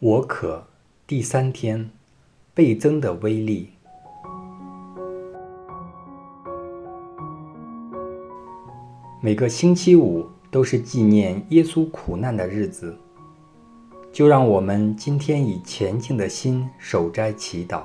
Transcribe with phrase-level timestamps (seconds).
[0.00, 0.68] 我可
[1.08, 1.90] 第三天
[2.54, 3.70] 倍增的威力。
[9.20, 12.96] 每个星期五都是纪念耶稣苦难的日子，
[14.12, 17.82] 就让我们今天以虔敬的心守斋祈祷，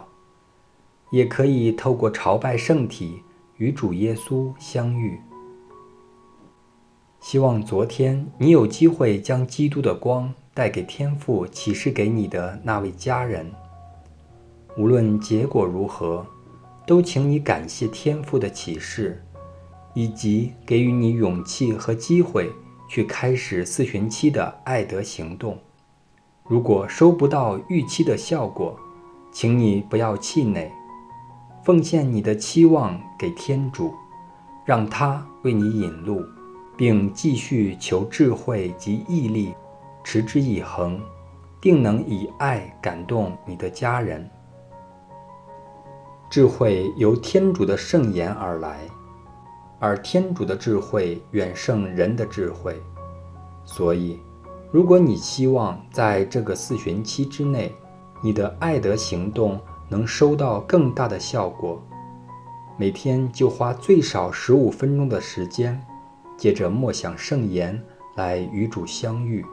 [1.10, 3.24] 也可以透过朝拜圣体
[3.58, 5.20] 与主耶稣相遇。
[7.20, 10.32] 希望昨天你有机会将基督的光。
[10.54, 13.52] 带给天父启示给你的那位家人，
[14.78, 16.26] 无论结果如何，
[16.86, 19.24] 都请你感谢天父的启示，
[19.96, 22.52] 以及给予你勇气和机会
[22.88, 25.58] 去开始四旬期的爱德行动。
[26.44, 28.78] 如果收不到预期的效果，
[29.32, 30.72] 请你不要气馁，
[31.64, 33.92] 奉献你的期望给天主，
[34.66, 36.22] 让他为你引路，
[36.78, 39.53] 并继续求智慧及毅力。
[40.04, 41.00] 持之以恒，
[41.62, 44.30] 定能以爱感动你的家人。
[46.30, 48.80] 智慧由天主的圣言而来，
[49.80, 52.82] 而天主的智慧远胜人的智慧。
[53.66, 54.20] 所以，
[54.72, 57.74] 如果你希望在这个四旬期之内，
[58.22, 61.82] 你的爱德行动能收到更大的效果，
[62.78, 65.80] 每天就花最少十五分钟的时间，
[66.36, 67.80] 借着默想圣言
[68.16, 69.46] 来与主相遇。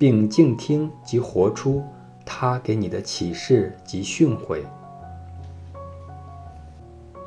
[0.00, 1.84] 并静听及活出
[2.24, 4.62] 他给你的启示及训诲。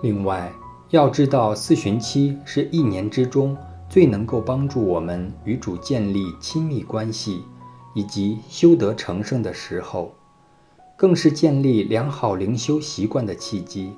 [0.02, 0.52] 另外，
[0.89, 3.55] 要知道四旬期是一年之中
[3.88, 7.44] 最能够帮助我们与主建立亲密关系
[7.94, 10.11] 以及修德成圣的时候，
[10.97, 13.94] 更是建立良好灵修习惯的契机。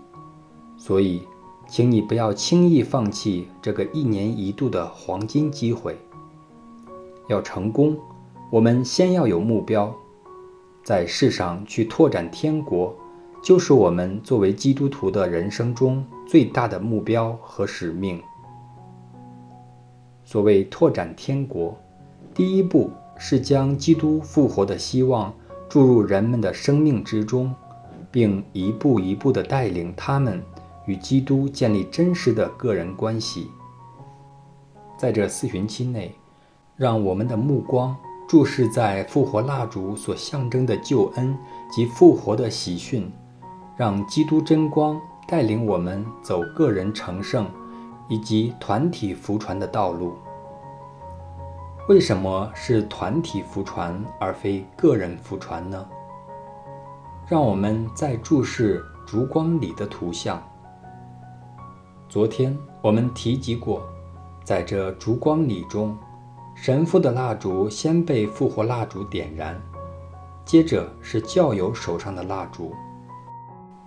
[0.78, 1.22] 所以，
[1.70, 5.98] 请你不要轻易放弃这个一年一度的黄金机会。
[7.30, 7.98] 要成功。
[8.56, 9.94] 我们先要有目标，
[10.82, 12.96] 在世上去拓展天国，
[13.44, 18.24] 就是我们作为基督徒的人生中最大的目标和使命。
[20.24, 21.78] 所谓拓展天国，
[22.34, 25.34] 第一步是将基督复活的希望
[25.68, 27.54] 注入人们的生命之中，
[28.10, 30.42] 并一步一步地带领他们
[30.86, 33.50] 与基督建立真实的个人关系。
[34.98, 36.16] 在这四旬期内，
[36.78, 37.94] 让我们的目光。
[38.28, 41.38] 注视在复活蜡烛所象征的救恩
[41.70, 43.12] 及复活的喜讯，
[43.78, 47.48] 让基督真光带领我们走个人成圣
[48.10, 50.16] 以及团体福传的道路。
[51.88, 55.88] 为什么是团体福传而非个人福传呢？
[57.28, 60.42] 让我们再注视烛光里的图像。
[62.10, 63.84] 昨天我们提及过，
[64.44, 65.96] 在这烛光里中。
[66.56, 69.62] 神父的蜡烛先被复活蜡烛点燃，
[70.46, 72.74] 接着是教友手上的蜡烛。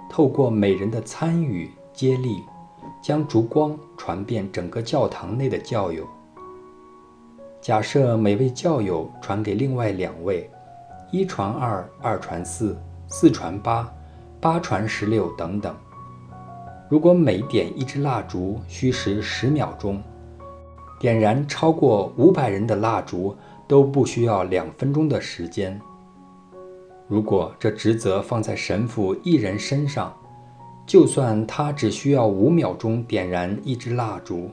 [0.09, 2.45] 透过每人的参与接力，
[3.03, 6.06] 将烛光传遍整个教堂内的教友。
[7.61, 10.49] 假设每位教友传给另外两位，
[11.11, 13.91] 一传二，二传四，四传八，
[14.41, 15.75] 八传十六等等。
[16.89, 20.03] 如果每点一支蜡烛需时十秒钟。
[20.98, 23.36] 点燃超过五百人的蜡烛
[23.66, 25.81] 都不需要两分钟的时间。
[27.06, 30.14] 如果这职责放在神父一人身上，
[30.87, 34.50] 就算他只需要五秒钟点燃一支蜡烛，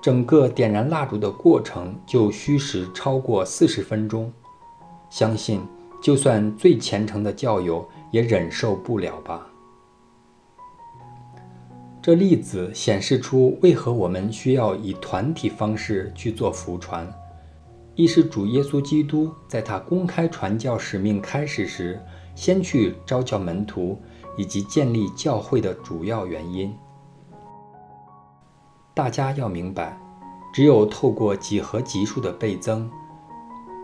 [0.00, 4.32] 整个点燃蜡烛的过程就需时超过四十分钟。
[5.10, 5.60] 相信，
[6.02, 9.46] 就算最虔诚的教友也忍受不了吧。
[12.04, 17.10] 这例子显示出为何我们需要以团体方式去做福传，
[17.94, 21.98] 亦是主耶稣基督在他公开传教使命开始时，
[22.34, 23.98] 先去招教门徒
[24.36, 26.76] 以及建立教会的主要原因。
[28.92, 29.98] 大家要明白，
[30.52, 32.86] 只有透过几何级数的倍增，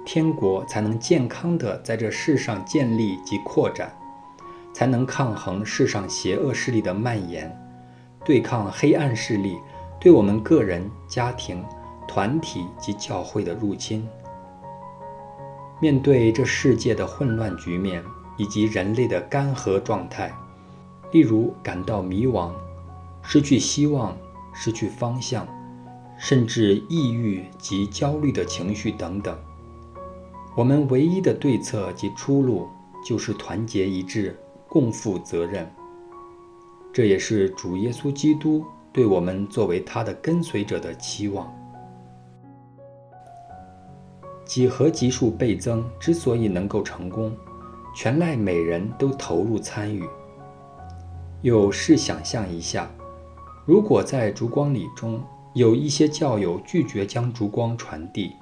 [0.04, 3.90] 天国才能健康的在这世上建立及扩展，
[4.74, 7.50] 才能抗衡世上邪恶势力的蔓延。
[8.24, 9.56] 对抗黑暗势力
[9.98, 11.64] 对我们个人、家庭、
[12.06, 14.06] 团体及教会的入侵。
[15.80, 18.04] 面对这世界的混乱局面
[18.36, 20.32] 以及人类的干涸状态，
[21.12, 22.50] 例如感到迷惘、
[23.22, 24.16] 失去希望、
[24.52, 25.46] 失去方向，
[26.18, 29.34] 甚至抑郁及焦虑的情绪等等，
[30.54, 32.68] 我们唯一的对策及出路
[33.02, 34.38] 就是团结一致，
[34.68, 35.66] 共负责任。
[36.92, 41.48] 这也是主耶稣基督对我们作为他的跟随者的期望。
[44.44, 47.32] 几何级数倍增之所以能够成功，
[47.94, 50.04] 全赖每人都投入参与。
[51.42, 52.90] 有试想象一下，
[53.64, 55.22] 如果在烛光礼中
[55.54, 58.32] 有一些教友拒绝将烛光传递，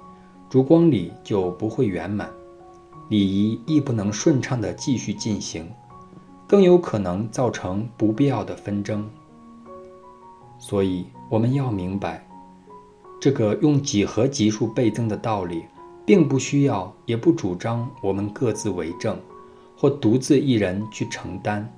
[0.48, 2.30] 烛光礼就不会圆满，
[3.10, 5.70] 礼仪亦不能顺畅地继续进行，
[6.48, 9.08] 更有可能造成不必要的纷争。
[10.58, 12.26] 所以，我们要明白，
[13.20, 15.64] 这个用几何级数倍增的道理，
[16.04, 19.16] 并不需要，也不主张我们各自为政，
[19.76, 21.70] 或独自一人去承担。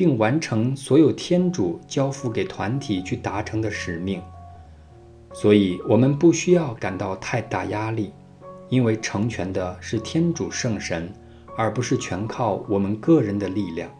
[0.00, 4.22] 并完成所有天主交付给团体去达成的使命，
[5.34, 8.10] 所以我们不需要感到太大压力，
[8.70, 11.12] 因为成全的是天主圣神，
[11.56, 13.90] 而不是全靠我们个人的力量。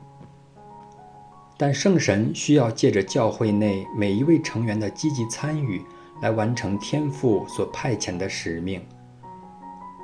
[1.56, 5.84] 但圣神需要借着教会内每一位成员的积极参与，
[6.22, 8.80] 来完成天父所派遣的使命，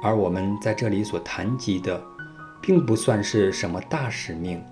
[0.03, 2.03] 而我们在这里所谈及的，
[2.61, 4.63] 并不算是什么大使命。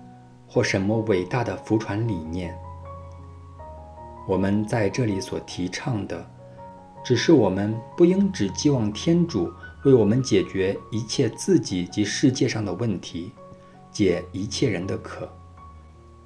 [0.47, 2.55] 或什么伟大的福传理念？
[4.27, 6.23] 我们在这里所提倡的，
[7.03, 9.51] 只是我们不应只寄望天主
[9.85, 13.31] 为我们解决一切自己及世界上的问题，
[13.91, 15.29] 解一切人的渴，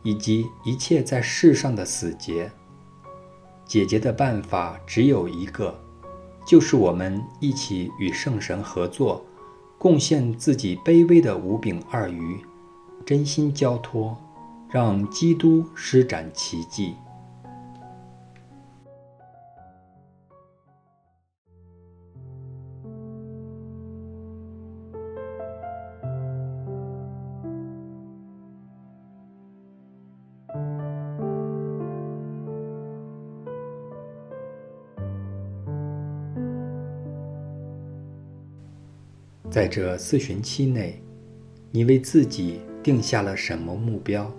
[0.02, 2.50] 以及一切在世上的死结。
[3.66, 5.78] 解决的办法只有一个，
[6.48, 9.24] 就是我们一起与圣神合作，
[9.78, 12.40] 贡献自己卑微的五饼二鱼。
[13.06, 14.16] 真心交托，
[14.70, 16.96] 让基督施展奇迹。
[39.50, 41.02] 在这四旬期内，
[41.72, 42.62] 你为自己。
[42.82, 44.34] 定下了什么目标？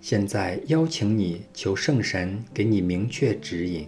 [0.00, 3.86] 现在邀请你求圣神给你明确指引。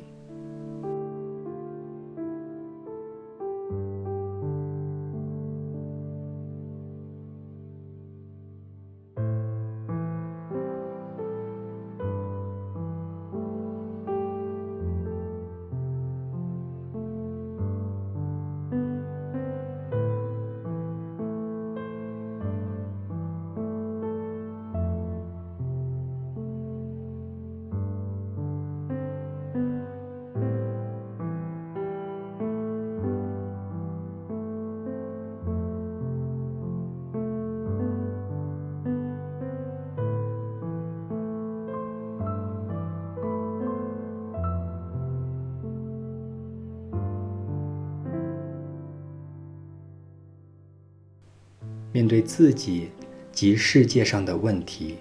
[51.92, 52.88] 面对自己
[53.32, 54.96] 及世界上的问题，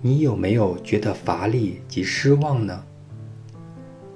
[0.00, 2.84] 你有没有觉得乏力及失望呢？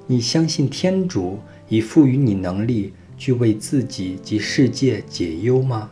[0.07, 1.39] 你相信天主
[1.69, 5.91] 已赋予你能力去为自己及世界解忧吗？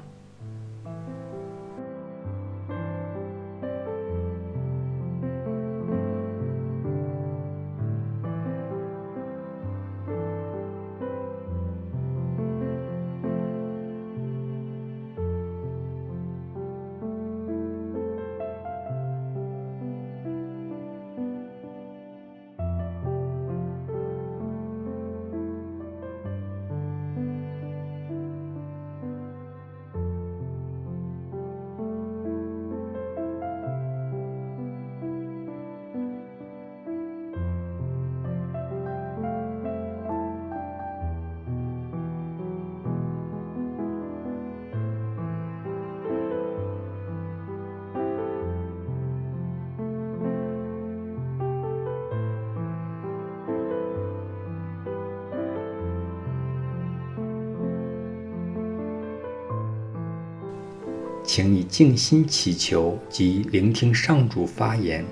[61.35, 65.03] 请你静心祈求及聆听上主发言，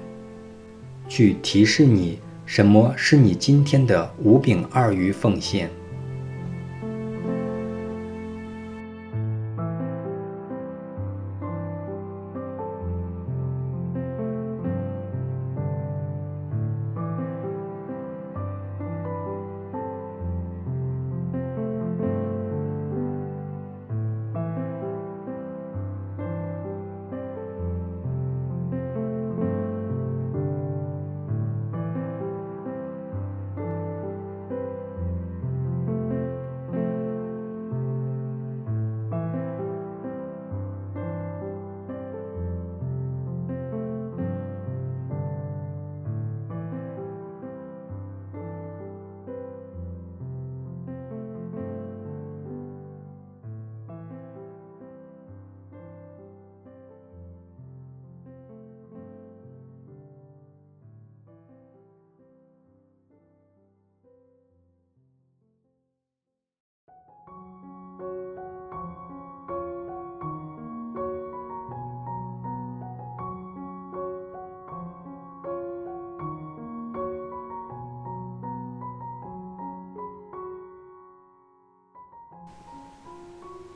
[1.09, 5.71] 去提示你什么是你今天的五饼二鱼奉献。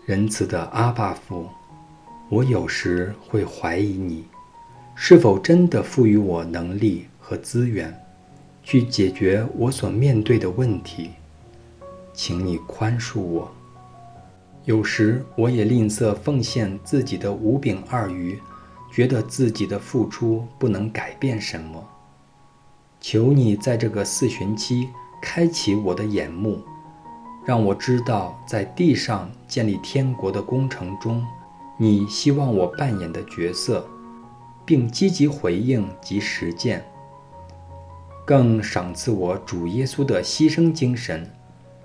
[0.07, 1.49] 仁慈的阿爸父，
[2.29, 4.27] 我有时会怀疑你，
[4.95, 7.99] 是否真的赋予我能力和资源，
[8.63, 11.13] 去解决我所面对的问题。
[12.13, 13.51] 请你宽恕我。
[14.67, 18.39] 有时我也吝啬奉献自己的五饼二鱼，
[18.93, 21.83] 觉得自己的付出不能改变什么。
[23.01, 24.87] 求你在这个四旬期
[25.23, 26.63] 开启我的眼目。
[27.45, 31.23] 让我知道，在地上建立天国的工程中，
[31.77, 33.87] 你希望我扮演的角色，
[34.65, 36.83] 并积极回应及实践。
[38.25, 41.31] 更赏赐我主耶稣的牺牲精神，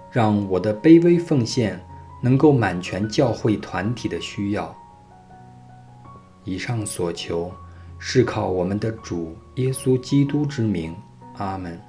[0.09, 1.77] 让我的卑微奉献
[2.21, 4.73] 能够满全教会团体的需要。
[6.45, 7.51] 以上所求，
[7.97, 10.95] 是靠我们的主耶稣基督之名。
[11.35, 11.88] 阿门。